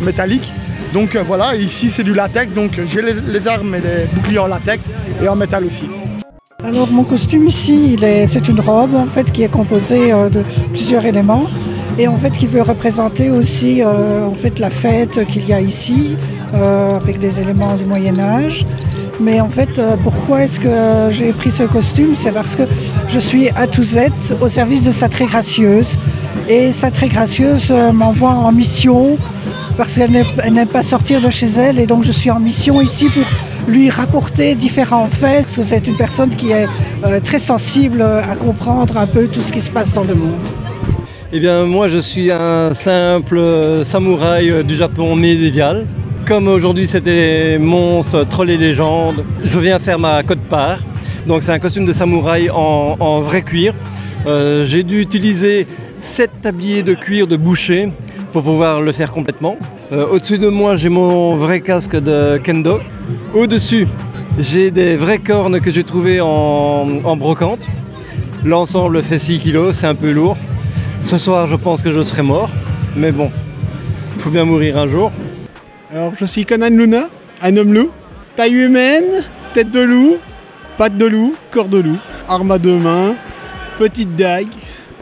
métalliques. 0.02 0.54
Donc 0.94 1.16
voilà, 1.26 1.56
ici 1.56 1.90
c'est 1.90 2.04
du 2.04 2.14
latex, 2.14 2.54
donc 2.54 2.80
j'ai 2.86 3.02
les 3.02 3.48
armes 3.48 3.74
et 3.74 3.82
les 3.82 4.06
boucliers 4.14 4.38
en 4.40 4.48
latex 4.48 4.84
et 5.24 5.28
en 5.28 5.36
métal 5.36 5.66
aussi. 5.66 5.86
Alors 6.68 6.90
mon 6.90 7.04
costume 7.04 7.48
ici, 7.48 7.96
c'est 8.26 8.48
une 8.48 8.60
robe 8.60 8.96
en 8.96 9.06
fait 9.06 9.32
qui 9.32 9.44
est 9.44 9.52
composée 9.52 10.12
euh, 10.12 10.30
de 10.30 10.44
plusieurs 10.74 11.06
éléments 11.06 11.46
et 12.00 12.08
en 12.08 12.18
fait 12.18 12.32
qui 12.32 12.48
veut 12.48 12.64
représenter 12.64 13.30
aussi 13.30 13.84
euh, 13.84 14.26
en 14.26 14.34
fait 14.34 14.58
la 14.58 14.72
fête 14.72 15.28
qu'il 15.28 15.48
y 15.48 15.54
a 15.54 15.62
ici 15.62 16.18
euh, 16.56 16.98
avec 16.98 17.20
des 17.20 17.40
éléments 17.40 17.76
du 17.76 17.86
Moyen 17.86 18.18
Âge. 18.18 18.66
Mais 19.20 19.40
en 19.42 19.48
fait, 19.48 19.80
pourquoi 20.04 20.44
est-ce 20.44 20.60
que 20.60 21.10
j'ai 21.12 21.32
pris 21.34 21.52
ce 21.52 21.64
costume? 21.64 22.16
C'est 22.16 22.32
parce 22.32 22.56
que 22.56 22.64
je 23.08 23.20
suis 23.20 23.50
à 23.50 23.68
tout 23.68 23.84
Z 23.84 24.10
au 24.42 24.48
service 24.50 24.84
de 24.84 24.92
sa 24.92 25.08
très 25.08 25.26
gracieuse 25.26 26.00
et 26.50 26.72
sa 26.72 26.90
très 26.90 27.08
gracieuse 27.10 27.72
m'envoie 27.94 28.32
en 28.32 28.52
mission 28.52 29.18
parce 29.78 29.96
qu'elle 29.96 30.12
n'aime 30.12 30.26
elle 30.44 30.54
n'aime 30.54 30.68
pas 30.68 30.84
sortir 30.84 31.22
de 31.22 31.30
chez 31.30 31.48
elle 31.48 31.80
et 31.80 31.86
donc 31.86 32.04
je 32.04 32.12
suis 32.12 32.32
en 32.32 32.40
mission 32.40 32.82
ici 32.82 33.08
pour 33.10 33.24
lui 33.68 33.90
rapporter 33.90 34.56
différents 34.56 35.08
faits 35.08 35.44
parce 35.44 35.56
que 35.58 35.64
c'est 35.64 35.88
une 35.88 35.98
personne 35.98 36.30
qui 36.30 36.52
est 36.52 36.68
euh, 37.04 37.20
très 37.20 37.40
sensible 37.40 38.02
à 38.02 38.36
comprendre 38.36 38.98
un 38.98 39.08
peu 39.08 39.28
tout 39.28 39.42
ce 39.42 39.52
qui 39.52 39.62
se 39.62 39.70
passe 39.70 39.94
dans 39.94 40.04
le 40.04 40.16
monde. 40.16 40.40
Eh 41.34 41.40
bien, 41.40 41.66
moi, 41.66 41.88
je 41.88 41.98
suis 41.98 42.32
un 42.32 42.74
simple 42.74 43.38
euh, 43.38 43.84
samouraï 43.84 44.50
euh, 44.50 44.64
du 44.64 44.76
Japon 44.76 45.16
médiéval. 45.16 45.86
Comme 46.26 46.48
aujourd'hui, 46.48 46.88
c'était 46.88 47.58
monstre, 47.60 48.26
troll 48.28 48.50
et 48.52 48.58
légende, 48.58 49.26
je 49.44 49.60
viens 49.60 49.78
faire 49.78 50.00
ma 50.00 50.24
cote 50.24 50.40
part. 50.40 50.80
Donc, 51.28 51.44
c'est 51.44 51.52
un 51.52 51.60
costume 51.60 51.86
de 51.86 51.94
samouraï 51.94 52.50
en, 52.50 53.20
vrai 53.20 53.42
cuir. 53.42 53.74
Euh, 54.28 54.66
J'ai 54.66 54.84
dû 54.84 55.02
utiliser 55.02 55.68
sept 56.00 56.32
tabliers 56.42 56.84
de 56.84 56.94
cuir 56.94 57.28
de 57.28 57.36
boucher 57.36 57.92
pour 58.32 58.44
pouvoir 58.44 58.80
le 58.80 58.92
faire 58.92 59.12
complètement. 59.12 59.58
Euh, 59.92 60.06
Au-dessus 60.08 60.38
de 60.38 60.50
moi, 60.50 60.76
j'ai 60.76 60.90
mon 60.90 61.36
vrai 61.36 61.62
casque 61.62 61.96
de 61.96 62.38
kendo. 62.38 62.80
Au-dessus, 63.34 63.88
j'ai 64.40 64.72
des 64.72 64.96
vraies 64.96 65.20
cornes 65.20 65.60
que 65.60 65.72
j'ai 65.72 65.84
trouvées 65.84 66.22
en, 66.22 67.16
brocante. 67.18 67.68
L'ensemble 68.44 69.02
fait 69.04 69.20
6 69.20 69.40
kilos, 69.40 69.76
c'est 69.78 69.88
un 69.88 69.96
peu 69.96 70.12
lourd. 70.12 70.38
Ce 71.02 71.18
soir, 71.18 71.48
je 71.48 71.56
pense 71.56 71.82
que 71.82 71.92
je 71.92 72.02
serai 72.02 72.22
mort. 72.22 72.50
Mais 72.96 73.12
bon, 73.12 73.32
il 74.16 74.22
faut 74.22 74.30
bien 74.30 74.46
mourir 74.46 74.78
un 74.78 74.88
jour. 74.88 75.12
Alors, 75.92 76.14
je 76.18 76.26
suis 76.26 76.46
Conan 76.46 76.70
Luna, 76.70 77.10
un 77.42 77.58
homme 77.58 77.74
loup. 77.74 77.92
Taille 78.36 78.54
humaine, 78.54 79.24
tête 79.54 79.72
de 79.72 79.80
loup, 79.80 80.18
patte 80.78 80.98
de 80.98 81.06
loup, 81.06 81.36
corps 81.52 81.70
de 81.70 81.78
loup, 81.78 81.98
arme 82.28 82.52
à 82.52 82.58
deux 82.58 82.78
mains, 82.78 83.16
petite 83.78 84.16
dague, 84.16 84.54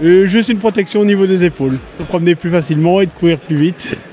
et 0.01 0.27
juste 0.27 0.49
une 0.49 0.59
protection 0.59 0.99
au 1.01 1.05
niveau 1.05 1.25
des 1.25 1.43
épaules. 1.43 1.79
Pour 1.97 2.05
promener 2.05 2.35
plus 2.35 2.51
facilement 2.51 3.01
et 3.01 3.07
de 3.07 3.11
courir 3.11 3.39
plus 3.39 3.55
vite. 3.55 3.97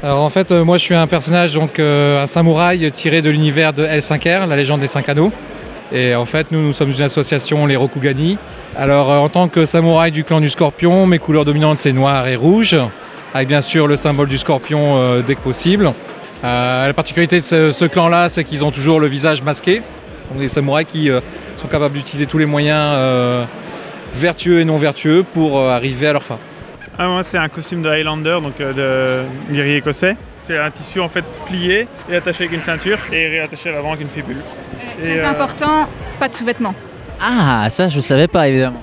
Alors 0.00 0.20
en 0.20 0.30
fait, 0.30 0.52
euh, 0.52 0.64
moi 0.64 0.78
je 0.78 0.84
suis 0.84 0.94
un 0.94 1.08
personnage, 1.08 1.54
donc 1.54 1.80
euh, 1.80 2.22
un 2.22 2.28
samouraï 2.28 2.88
tiré 2.92 3.20
de 3.20 3.30
l'univers 3.30 3.72
de 3.72 3.84
L5R, 3.84 4.46
la 4.46 4.54
légende 4.54 4.78
des 4.78 4.86
cinq 4.86 5.08
anneaux. 5.08 5.32
Et 5.90 6.14
en 6.14 6.24
fait, 6.24 6.52
nous, 6.52 6.60
nous 6.60 6.72
sommes 6.72 6.90
une 6.90 7.02
association, 7.02 7.66
les 7.66 7.74
Rokugani. 7.74 8.38
Alors 8.76 9.10
euh, 9.10 9.18
en 9.18 9.28
tant 9.28 9.48
que 9.48 9.64
samouraï 9.64 10.12
du 10.12 10.22
clan 10.22 10.40
du 10.40 10.50
scorpion, 10.50 11.04
mes 11.06 11.18
couleurs 11.18 11.44
dominantes 11.44 11.78
c'est 11.78 11.92
noir 11.92 12.28
et 12.28 12.36
rouge, 12.36 12.76
avec 13.34 13.48
bien 13.48 13.60
sûr 13.60 13.88
le 13.88 13.96
symbole 13.96 14.28
du 14.28 14.38
scorpion 14.38 15.20
dès 15.26 15.34
que 15.34 15.40
possible. 15.40 15.92
La 16.44 16.92
particularité 16.94 17.40
de 17.40 17.72
ce, 17.72 17.84
clan-là, 17.84 18.28
c'est 18.28 18.44
qu'ils 18.44 18.64
ont 18.64 18.70
toujours 18.70 19.00
le 19.00 19.08
visage 19.08 19.42
masqué. 19.42 19.82
Donc 20.30 20.38
des 20.38 20.48
samouraïs 20.48 20.86
qui 20.86 21.10
sont 21.56 21.66
capables 21.66 21.94
d'utiliser 21.94 22.26
tous 22.26 22.38
les 22.38 22.46
moyens 22.46 22.96
vertueux 24.14 24.60
et 24.60 24.64
non 24.64 24.76
vertueux 24.76 25.24
pour 25.34 25.60
arriver 25.60 26.06
à 26.06 26.12
leur 26.12 26.22
fin. 26.22 26.38
Ah, 27.00 27.06
moi, 27.06 27.22
c'est 27.22 27.38
un 27.38 27.48
costume 27.48 27.82
de 27.82 27.88
Highlander, 27.88 28.38
donc 28.42 28.60
euh, 28.60 29.24
de 29.48 29.54
guerrier 29.54 29.76
écossais. 29.76 30.16
C'est 30.42 30.58
un 30.58 30.68
tissu 30.72 30.98
en 30.98 31.08
fait 31.08 31.24
plié 31.46 31.86
et 32.10 32.16
attaché 32.16 32.44
avec 32.44 32.56
une 32.56 32.64
ceinture 32.64 32.98
et 33.12 33.28
réattaché 33.28 33.68
à 33.68 33.72
l'avant 33.74 33.90
avec 33.92 34.00
une 34.00 34.10
fibule. 34.10 34.38
Et, 35.00 35.14
Très 35.14 35.20
euh, 35.20 35.30
important, 35.30 35.88
pas 36.18 36.28
de 36.28 36.34
sous-vêtements. 36.34 36.74
Ah, 37.20 37.68
ça 37.70 37.88
je 37.88 38.00
savais 38.00 38.26
pas 38.26 38.48
évidemment. 38.48 38.82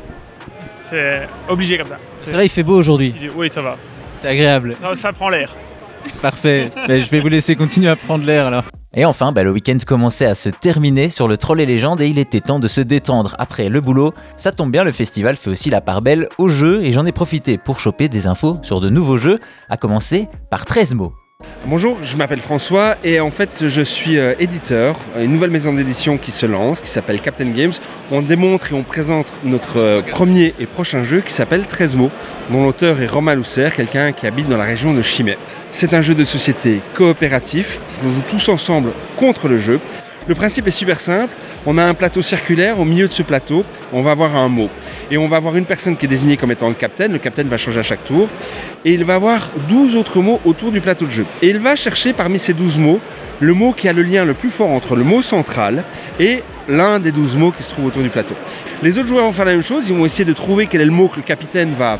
C'est 0.80 1.28
obligé 1.50 1.78
comme 1.78 1.90
ça. 1.90 1.98
C'est 2.18 2.32
vrai, 2.32 2.46
il 2.46 2.50
fait 2.50 2.64
beau 2.64 2.78
aujourd'hui. 2.78 3.14
Oui, 3.36 3.50
ça 3.52 3.62
va. 3.62 3.76
C'est 4.20 4.30
agréable. 4.30 4.78
Ça, 4.82 4.96
ça 4.96 5.14
prend 5.14 5.30
l'air. 5.30 5.54
Parfait. 6.22 6.72
Mais 6.88 7.02
je 7.02 7.10
vais 7.10 7.20
vous 7.20 7.28
laisser 7.28 7.58
continuer 7.58 7.90
à 7.90 7.98
prendre 7.98 8.26
l'air 8.26 8.48
alors. 8.48 8.64
Et 8.96 9.04
enfin, 9.04 9.34
bah, 9.34 9.44
le 9.44 9.52
week-end 9.52 9.78
commençait 9.86 10.26
à 10.26 10.36
se 10.36 10.50
terminer 10.50 11.10
sur 11.10 11.28
le 11.28 11.38
Troll 11.38 11.60
et 11.60 11.66
Légende 11.66 12.02
et 12.02 12.08
il 12.08 12.18
était 12.18 12.40
temps 12.40 12.60
de 12.60 12.70
se 12.70 12.80
détendre 12.80 13.36
après 13.40 13.68
le 13.68 13.82
boulot. 13.82 14.14
Ça 14.38 14.54
tombe 14.54 14.72
bien, 14.72 14.86
le 14.86 14.94
festival 14.94 15.36
fait 15.36 15.50
aussi 15.50 15.70
la 15.70 15.82
part 15.82 16.02
belle 16.02 16.30
aux 16.38 16.48
jeux 16.48 16.84
et 16.84 16.94
j'en 16.94 17.06
ai 17.06 17.12
profité 17.12 17.58
pour 17.58 17.80
choper 17.80 18.08
des 18.08 18.26
infos 18.26 18.58
sur 18.62 18.80
de 18.80 18.90
nouveaux 18.90 19.18
jeux, 19.18 19.40
à 19.70 19.76
commencer 19.76 20.30
par 20.50 20.66
13 20.66 20.94
mots. 20.94 21.14
Bonjour, 21.68 21.98
je 22.04 22.16
m'appelle 22.16 22.42
François 22.42 22.96
et 23.04 23.20
en 23.20 23.32
fait 23.32 23.68
je 23.68 23.82
suis 23.82 24.20
euh, 24.20 24.36
éditeur, 24.38 24.98
une 25.20 25.32
nouvelle 25.32 25.50
maison 25.50 25.74
d'édition 25.74 26.20
qui 26.20 26.32
se 26.32 26.46
lance, 26.46 26.80
qui 26.80 26.90
s'appelle 26.90 27.20
Captain 27.20 27.50
Games. 27.50 27.72
On 28.12 28.22
démontre 28.22 28.72
et 28.72 28.76
on 28.76 28.84
présente 28.84 29.40
notre 29.44 29.80
euh, 29.80 30.02
premier 30.04 30.54
et 30.60 30.68
prochain 30.68 31.04
jeu 31.04 31.22
qui 31.22 31.34
s'appelle 31.34 31.66
13 31.66 31.96
mots, 31.96 32.12
dont 32.52 32.64
l'auteur 32.64 33.02
est 33.02 33.08
Romain 33.08 33.34
Lousser, 33.34 33.70
quelqu'un 33.76 34.12
qui 34.12 34.28
habite 34.28 34.48
dans 34.48 34.58
la 34.58 34.64
région 34.64 34.94
de 34.94 35.02
Chimay. 35.02 35.40
C'est 35.72 35.96
un 35.96 36.02
jeu 36.02 36.14
de 36.14 36.24
société 36.24 36.82
coopératif, 36.94 37.80
on 38.04 38.10
joue 38.10 38.22
tous 38.30 38.48
ensemble 38.50 38.92
contre 39.18 39.48
le 39.48 39.58
jeu. 39.58 39.80
Le 40.28 40.34
principe 40.34 40.66
est 40.66 40.72
super 40.72 41.00
simple, 41.00 41.32
on 41.68 41.78
a 41.78 41.84
un 41.84 41.94
plateau 41.94 42.24
circulaire, 42.24 42.80
au 42.80 42.86
milieu 42.86 43.08
de 43.08 43.14
ce 43.14 43.22
plateau, 43.22 43.64
on 43.94 44.02
va 44.02 44.10
avoir 44.12 44.36
un 44.36 44.50
mot. 44.50 44.70
Et 45.12 45.18
on 45.20 45.28
va 45.28 45.38
avoir 45.38 45.56
une 45.56 45.66
personne 45.66 45.96
qui 45.96 46.06
est 46.06 46.10
désignée 46.10 46.36
comme 46.36 46.52
étant 46.52 46.68
le 46.68 46.74
capitaine, 46.74 47.14
le 47.14 47.20
capitaine 47.20 47.48
va 47.48 47.60
changer 47.60 47.82
à 47.82 47.84
chaque 47.84 48.04
tour, 48.04 48.28
et 48.84 48.94
il 48.94 49.04
va 49.04 49.16
avoir 49.16 49.52
12 49.70 49.96
autres 49.96 50.22
mots 50.22 50.42
autour 50.44 50.72
du 50.72 50.82
plateau 50.82 51.06
de 51.06 51.12
jeu. 51.12 51.28
Et 51.44 51.50
il 51.50 51.60
va 51.60 51.76
chercher 51.76 52.12
parmi 52.14 52.40
ces 52.40 52.54
12 52.54 52.80
mots 52.80 53.00
le 53.40 53.54
mot 53.54 53.72
qui 53.72 53.88
a 53.88 53.94
le 53.94 54.02
lien 54.02 54.26
le 54.26 54.34
plus 54.34 54.50
fort 54.50 54.70
entre 54.70 54.96
le 54.96 55.04
mot 55.04 55.22
central 55.22 55.84
et 56.20 56.42
l'un 56.68 57.00
des 57.00 57.12
12 57.12 57.38
mots 57.38 57.52
qui 57.52 57.64
se 57.64 57.70
trouve 57.70 57.86
autour 57.86 58.02
du 58.02 58.10
plateau. 58.10 58.36
Les 58.82 58.98
autres 58.98 59.08
joueurs 59.08 59.26
vont 59.26 59.32
faire 59.32 59.46
la 59.46 59.54
même 59.54 59.64
chose, 59.64 59.88
ils 59.90 59.96
vont 59.96 60.06
essayer 60.06 60.26
de 60.26 60.34
trouver 60.34 60.68
quel 60.68 60.82
est 60.82 60.86
le 60.86 60.92
mot 60.92 61.08
que 61.08 61.18
le 61.18 61.22
capitaine 61.22 61.74
va, 61.74 62.00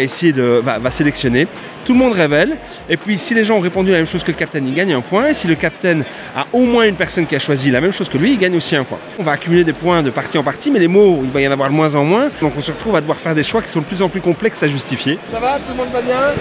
essayer 0.00 0.32
de 0.32 0.42
va, 0.42 0.78
va 0.78 0.90
sélectionner. 0.90 1.46
Tout 1.84 1.92
le 1.92 1.98
monde 1.98 2.14
révèle, 2.14 2.56
et 2.88 2.96
puis 2.96 3.18
si 3.18 3.34
les 3.34 3.44
gens 3.44 3.58
ont 3.58 3.60
répondu 3.60 3.90
la 3.90 3.98
même 3.98 4.06
chose 4.06 4.22
que 4.22 4.30
le 4.30 4.38
capitaine, 4.38 4.66
il 4.66 4.74
gagne 4.74 4.94
un 4.94 5.02
point, 5.02 5.28
et 5.28 5.34
si 5.34 5.46
le 5.46 5.54
capitaine 5.54 6.04
a 6.34 6.46
au 6.52 6.64
moins 6.64 6.88
une 6.88 6.96
personne 6.96 7.26
qui 7.26 7.36
a 7.36 7.38
choisi 7.38 7.70
la 7.70 7.82
même 7.82 7.92
chose 7.92 8.08
que 8.08 8.16
lui, 8.16 8.32
il 8.32 8.38
gagne 8.38 8.56
aussi 8.56 8.74
un 8.74 8.84
point. 8.84 8.98
On 9.18 9.22
va 9.22 9.32
accumuler 9.32 9.64
des 9.64 9.74
points 9.74 10.02
de 10.02 10.08
partie 10.08 10.38
en 10.38 10.42
partie, 10.42 10.70
mais 10.70 10.78
les 10.78 10.88
mots, 10.88 11.20
il 11.22 11.30
va 11.30 11.42
y 11.42 11.48
en 11.48 11.52
avoir 11.52 11.68
de 11.68 11.74
moins 11.74 11.94
en 11.94 12.04
moins, 12.04 12.30
donc 12.40 12.54
on 12.56 12.60
se 12.62 12.72
retrouve 12.72 12.96
à 12.96 13.02
devoir 13.02 13.18
faire 13.18 13.34
des 13.34 13.44
choix 13.44 13.60
qui 13.60 13.68
sont 13.68 13.80
de 13.80 13.84
plus 13.84 14.00
en 14.00 14.08
plus 14.08 14.22
complexes 14.22 14.62
à 14.62 14.68
justifier. 14.68 15.18
Ça 15.28 15.38
va, 15.38 15.56
tout 15.58 15.72
le 15.72 15.74
monde 15.74 15.92
va 15.92 16.00
bien? 16.00 16.32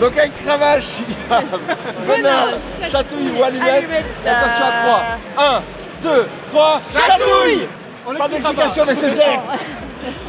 Donc 0.00 0.16
avec 0.16 0.34
cravache, 0.36 0.98
il 1.08 1.14
y 1.14 1.34
a 1.34 1.40
venin, 2.04 2.58
chatouille 2.90 3.32
ou 3.38 3.42
allumette. 3.42 4.06
Attention 4.24 4.64
à 4.64 5.16
3. 5.34 5.48
1, 5.56 5.62
2, 6.02 6.28
3, 6.48 6.80
chatouille 6.92 7.68
Pas 8.18 8.28
d'explication 8.28 8.84
nécessaire 8.86 9.40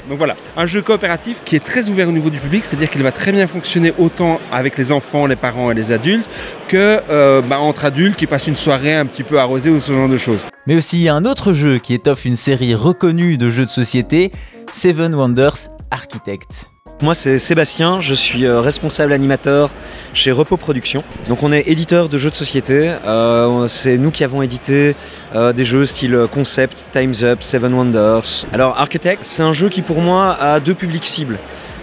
donc 0.10 0.18
voilà, 0.18 0.36
un 0.58 0.66
jeu 0.66 0.82
coopératif 0.82 1.42
qui 1.46 1.56
est 1.56 1.64
très 1.64 1.90
ouvert 1.90 2.10
au 2.10 2.12
niveau 2.12 2.30
du 2.30 2.40
public, 2.40 2.66
c'est-à-dire 2.66 2.90
qu'il 2.90 3.04
va 3.04 3.12
très 3.12 3.32
bien 3.32 3.46
fonctionner 3.46 3.94
autant 4.00 4.40
avec 4.52 4.78
les 4.78 4.92
enfants, 4.92 5.28
les 5.28 5.36
parents 5.36 5.70
et 5.70 5.76
les 5.76 5.92
adultes 5.92 6.28
que 6.68 7.00
euh, 7.10 7.42
bah, 7.42 7.60
entre 7.60 7.86
adultes 7.86 8.16
qui 8.16 8.26
passent 8.26 8.48
une 8.48 8.56
soirée 8.56 8.96
un 8.96 9.06
petit 9.06 9.24
peu 9.24 9.40
arrosée 9.40 9.70
ou 9.70 9.80
ce 9.80 9.94
genre 9.94 10.10
de 10.10 10.18
choses. 10.18 10.44
Mais 10.66 10.76
aussi 10.76 11.08
un 11.08 11.26
autre 11.26 11.54
jeu 11.54 11.78
qui 11.78 11.94
étoffe 11.94 12.26
une 12.26 12.36
série 12.36 12.74
reconnue 12.74 13.38
de 13.38 13.50
jeux 13.50 13.66
de 13.66 13.70
société, 13.70 14.32
Seven 14.72 15.14
Wonders 15.14 15.70
Architect. 15.92 16.72
Moi 17.02 17.16
c'est 17.16 17.40
Sébastien, 17.40 18.02
je 18.02 18.14
suis 18.14 18.46
euh, 18.46 18.60
responsable 18.60 19.14
animateur 19.14 19.72
chez 20.14 20.34
Repos 20.34 20.58
Productions. 20.58 21.02
Donc 21.30 21.44
on 21.44 21.54
est 21.54 21.70
éditeur 21.70 22.10
de 22.10 22.18
jeux 22.18 22.30
de 22.30 22.36
société. 22.36 22.92
Euh, 23.06 23.70
c'est 23.70 23.98
nous 23.98 24.12
qui 24.12 24.26
avons 24.26 24.42
édité 24.42 24.98
euh, 25.34 25.54
des 25.54 25.64
jeux 25.64 25.86
style 25.86 26.28
Concept, 26.30 26.90
Time's 26.92 27.24
Up, 27.24 27.42
Seven 27.42 27.74
Wonders. 27.74 28.46
Alors 28.52 28.78
Architect, 28.78 29.24
c'est 29.24 29.44
un 29.44 29.54
jeu 29.54 29.70
qui 29.70 29.82
pour 29.82 30.02
moi 30.02 30.34
a 30.34 30.60
deux 30.60 30.74
publics 30.74 31.06
cibles. 31.06 31.40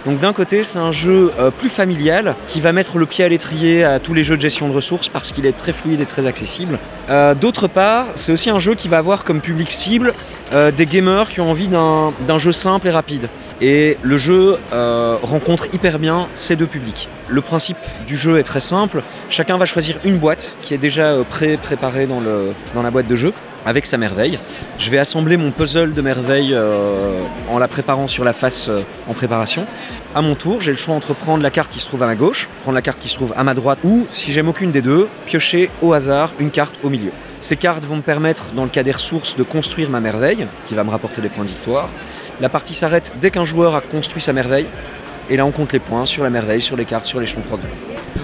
Donc 0.07 0.21
d'un 0.21 0.31
côté, 0.31 0.63
c'est 0.63 0.79
un 0.79 0.93
jeu 0.93 1.33
euh, 1.37 1.51
plus 1.51 1.67
familial 1.67 2.35
qui 2.47 2.61
va 2.61 2.71
mettre 2.71 2.97
le 2.97 3.05
pied 3.05 3.25
à 3.25 3.27
l'étrier 3.27 3.83
à 3.83 3.99
tous 3.99 4.13
les 4.13 4.23
jeux 4.23 4.37
de 4.37 4.41
gestion 4.41 4.69
de 4.69 4.73
ressources 4.73 5.09
parce 5.09 5.33
qu'il 5.33 5.45
est 5.45 5.51
très 5.51 5.73
fluide 5.73 5.99
et 5.99 6.05
très 6.05 6.27
accessible. 6.27 6.79
Euh, 7.09 7.35
D'autre 7.35 7.67
part, 7.67 8.05
c'est 8.15 8.31
aussi 8.31 8.49
un 8.49 8.57
jeu 8.57 8.73
qui 8.73 8.87
va 8.87 8.99
avoir 8.99 9.25
comme 9.25 9.41
public 9.41 9.69
cible 9.69 10.13
euh, 10.53 10.71
des 10.71 10.85
gamers 10.85 11.27
qui 11.27 11.41
ont 11.41 11.51
envie 11.51 11.67
d'un 11.67 12.37
jeu 12.37 12.53
simple 12.53 12.87
et 12.87 12.91
rapide. 12.91 13.27
Et 13.59 13.97
le 14.01 14.17
jeu 14.17 14.57
rencontre 15.23 15.67
hyper 15.73 15.99
bien 15.99 16.29
ces 16.31 16.55
deux 16.55 16.67
publics. 16.67 17.09
Le 17.27 17.41
principe 17.41 17.77
du 18.05 18.15
jeu 18.15 18.37
est 18.37 18.43
très 18.43 18.61
simple. 18.61 19.03
Chacun 19.27 19.57
va 19.57 19.65
choisir 19.65 19.99
une 20.05 20.19
boîte 20.19 20.55
qui 20.61 20.73
est 20.73 20.77
déjà 20.77 21.15
pré-préparée 21.29 22.07
dans 22.07 22.81
la 22.81 22.91
boîte 22.91 23.07
de 23.07 23.15
jeu 23.17 23.33
avec 23.67 23.85
sa 23.85 23.97
merveille. 23.97 24.39
Je 24.79 24.89
vais 24.89 24.97
assembler 24.97 25.35
mon 25.35 25.51
puzzle 25.51 25.93
de 25.93 26.01
merveilles 26.01 26.53
euh, 26.53 27.21
en 27.49 27.59
la 27.59 27.67
préparant 27.67 28.07
sur 28.07 28.23
la 28.23 28.31
face 28.31 28.69
euh, 28.69 28.83
en 29.07 29.13
préparation. 29.13 29.67
À 30.15 30.21
mon 30.21 30.35
tour, 30.35 30.61
j'ai 30.61 30.71
le 30.71 30.77
choix 30.77 30.95
entre 30.95 31.13
prendre 31.13 31.43
la 31.43 31.49
carte 31.49 31.69
qui 31.69 31.81
se 31.81 31.85
trouve 31.85 32.01
à 32.01 32.07
ma 32.07 32.15
gauche, 32.15 32.47
prendre 32.61 32.75
la 32.75 32.81
carte 32.81 33.01
qui 33.01 33.09
se 33.09 33.15
trouve 33.15 33.33
à 33.35 33.43
ma 33.43 33.53
droite, 33.53 33.79
ou, 33.83 34.07
si 34.13 34.31
j'aime 34.31 34.47
aucune 34.47 34.71
des 34.71 34.81
deux, 34.81 35.09
piocher 35.25 35.69
au 35.81 35.91
hasard 35.91 36.31
une 36.39 36.49
carte 36.49 36.75
au 36.81 36.89
milieu. 36.89 37.11
Ces 37.41 37.57
cartes 37.57 37.83
vont 37.83 37.97
me 37.97 38.01
permettre, 38.01 38.53
dans 38.53 38.63
le 38.63 38.69
cas 38.69 38.83
des 38.83 38.93
ressources, 38.93 39.35
de 39.35 39.43
construire 39.43 39.89
ma 39.89 39.99
merveille, 39.99 40.47
qui 40.63 40.73
va 40.73 40.85
me 40.85 40.89
rapporter 40.89 41.21
des 41.21 41.29
points 41.29 41.43
de 41.43 41.49
victoire. 41.49 41.89
La 42.39 42.47
partie 42.47 42.73
s'arrête 42.73 43.17
dès 43.19 43.31
qu'un 43.31 43.45
joueur 43.45 43.75
a 43.75 43.81
construit 43.81 44.21
sa 44.21 44.31
merveille, 44.31 44.67
et 45.29 45.35
là 45.35 45.45
on 45.45 45.51
compte 45.51 45.73
les 45.73 45.79
points 45.79 46.05
sur 46.05 46.23
la 46.23 46.29
merveille, 46.29 46.61
sur 46.61 46.77
les 46.77 46.85
cartes, 46.85 47.05
sur 47.05 47.19
l'échelon 47.19 47.41
de 47.41 47.47
progrès. 47.47 47.69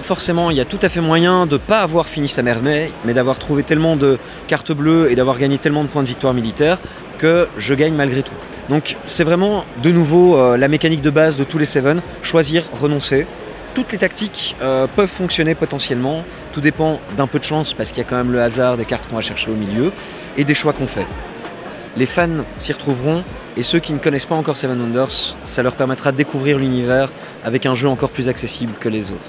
Forcément, 0.02 0.50
il 0.50 0.56
y 0.56 0.60
a 0.60 0.64
tout 0.64 0.78
à 0.82 0.88
fait 0.88 1.00
moyen 1.00 1.46
de 1.46 1.54
ne 1.54 1.58
pas 1.58 1.80
avoir 1.80 2.06
fini 2.06 2.28
sa 2.28 2.42
merveille, 2.42 2.90
mais 3.04 3.14
d'avoir 3.14 3.38
trouvé 3.38 3.62
tellement 3.62 3.96
de 3.96 4.18
cartes 4.46 4.72
bleues 4.72 5.10
et 5.10 5.14
d'avoir 5.14 5.38
gagné 5.38 5.58
tellement 5.58 5.82
de 5.82 5.88
points 5.88 6.02
de 6.02 6.08
victoire 6.08 6.34
militaire 6.34 6.78
que 7.18 7.48
je 7.56 7.74
gagne 7.74 7.94
malgré 7.94 8.22
tout. 8.22 8.34
Donc 8.68 8.96
c'est 9.06 9.24
vraiment 9.24 9.64
de 9.82 9.90
nouveau 9.90 10.38
euh, 10.38 10.56
la 10.56 10.68
mécanique 10.68 11.02
de 11.02 11.10
base 11.10 11.36
de 11.36 11.44
tous 11.44 11.58
les 11.58 11.66
Seven, 11.66 12.00
choisir, 12.22 12.64
renoncer. 12.72 13.26
Toutes 13.74 13.92
les 13.92 13.98
tactiques 13.98 14.56
euh, 14.62 14.86
peuvent 14.86 15.08
fonctionner 15.08 15.54
potentiellement, 15.54 16.24
tout 16.52 16.60
dépend 16.60 17.00
d'un 17.16 17.26
peu 17.26 17.38
de 17.38 17.44
chance 17.44 17.74
parce 17.74 17.90
qu'il 17.90 17.98
y 17.98 18.06
a 18.06 18.08
quand 18.08 18.16
même 18.16 18.32
le 18.32 18.40
hasard 18.40 18.76
des 18.76 18.84
cartes 18.84 19.08
qu'on 19.08 19.16
va 19.16 19.22
chercher 19.22 19.50
au 19.50 19.54
milieu 19.54 19.92
et 20.36 20.44
des 20.44 20.54
choix 20.54 20.72
qu'on 20.72 20.86
fait. 20.86 21.06
Les 21.96 22.06
fans 22.06 22.44
s'y 22.58 22.72
retrouveront 22.72 23.24
et 23.56 23.62
ceux 23.62 23.78
qui 23.78 23.92
ne 23.92 23.98
connaissent 23.98 24.26
pas 24.26 24.34
encore 24.34 24.56
Seven 24.56 24.80
Wonders, 24.80 25.36
ça 25.44 25.62
leur 25.62 25.76
permettra 25.76 26.12
de 26.12 26.16
découvrir 26.16 26.58
l'univers 26.58 27.10
avec 27.44 27.66
un 27.66 27.74
jeu 27.74 27.88
encore 27.88 28.10
plus 28.10 28.28
accessible 28.28 28.74
que 28.80 28.88
les 28.88 29.10
autres. 29.10 29.26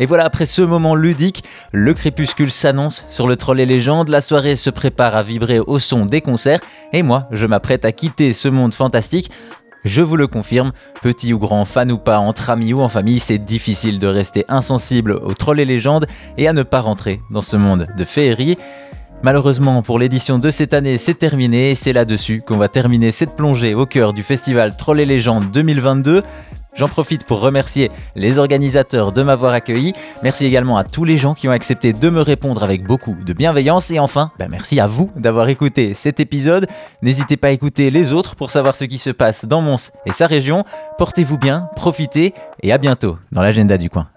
Et 0.00 0.06
voilà, 0.06 0.24
après 0.24 0.46
ce 0.46 0.62
moment 0.62 0.94
ludique, 0.94 1.44
le 1.72 1.92
crépuscule 1.92 2.50
s'annonce 2.50 3.04
sur 3.10 3.28
le 3.28 3.36
troll 3.36 3.60
et 3.60 3.66
légende, 3.66 4.08
la 4.08 4.22
soirée 4.22 4.56
se 4.56 4.70
prépare 4.70 5.14
à 5.14 5.22
vibrer 5.22 5.60
au 5.60 5.78
son 5.78 6.06
des 6.06 6.22
concerts, 6.22 6.60
et 6.94 7.02
moi, 7.02 7.28
je 7.30 7.46
m'apprête 7.46 7.84
à 7.84 7.92
quitter 7.92 8.32
ce 8.32 8.48
monde 8.48 8.72
fantastique. 8.72 9.30
Je 9.84 10.00
vous 10.00 10.16
le 10.16 10.26
confirme, 10.26 10.72
petit 11.02 11.34
ou 11.34 11.38
grand, 11.38 11.66
fan 11.66 11.92
ou 11.92 11.98
pas, 11.98 12.18
entre 12.18 12.48
amis 12.48 12.72
ou 12.72 12.80
en 12.80 12.88
famille, 12.88 13.20
c'est 13.20 13.36
difficile 13.36 13.98
de 13.98 14.06
rester 14.06 14.46
insensible 14.48 15.12
aux 15.12 15.34
trolls 15.34 15.60
et 15.60 15.66
légendes 15.66 16.06
et 16.38 16.48
à 16.48 16.54
ne 16.54 16.62
pas 16.62 16.80
rentrer 16.80 17.20
dans 17.30 17.42
ce 17.42 17.58
monde 17.58 17.86
de 17.94 18.04
féerie. 18.04 18.56
Malheureusement 19.22 19.82
pour 19.82 19.98
l'édition 19.98 20.38
de 20.38 20.50
cette 20.50 20.72
année, 20.72 20.96
c'est 20.96 21.12
terminé 21.12 21.72
et 21.72 21.74
c'est 21.74 21.92
là-dessus 21.92 22.40
qu'on 22.40 22.56
va 22.56 22.68
terminer 22.68 23.12
cette 23.12 23.36
plongée 23.36 23.74
au 23.74 23.84
cœur 23.84 24.14
du 24.14 24.22
festival 24.22 24.78
Troll 24.78 24.98
et 24.98 25.04
légendes 25.06 25.50
2022. 25.50 26.22
J'en 26.74 26.88
profite 26.88 27.24
pour 27.24 27.40
remercier 27.40 27.90
les 28.14 28.38
organisateurs 28.38 29.12
de 29.12 29.22
m'avoir 29.22 29.52
accueilli. 29.52 29.92
Merci 30.22 30.46
également 30.46 30.76
à 30.76 30.84
tous 30.84 31.04
les 31.04 31.18
gens 31.18 31.34
qui 31.34 31.48
ont 31.48 31.52
accepté 31.52 31.92
de 31.92 32.10
me 32.10 32.20
répondre 32.20 32.62
avec 32.62 32.84
beaucoup 32.84 33.16
de 33.24 33.32
bienveillance. 33.32 33.90
Et 33.90 33.98
enfin, 33.98 34.30
bah, 34.38 34.46
merci 34.48 34.80
à 34.80 34.86
vous 34.86 35.10
d'avoir 35.16 35.48
écouté 35.48 35.94
cet 35.94 36.20
épisode. 36.20 36.66
N'hésitez 37.02 37.36
pas 37.36 37.48
à 37.48 37.52
écouter 37.52 37.90
les 37.90 38.12
autres 38.12 38.36
pour 38.36 38.50
savoir 38.50 38.76
ce 38.76 38.84
qui 38.84 38.98
se 38.98 39.10
passe 39.10 39.44
dans 39.44 39.62
Mons 39.62 39.90
et 40.06 40.12
sa 40.12 40.26
région. 40.26 40.64
Portez-vous 40.98 41.38
bien, 41.38 41.68
profitez 41.76 42.34
et 42.62 42.72
à 42.72 42.78
bientôt 42.78 43.18
dans 43.32 43.42
l'agenda 43.42 43.76
du 43.76 43.90
coin. 43.90 44.08